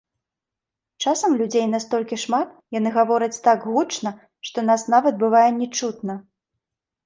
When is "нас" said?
4.73-4.81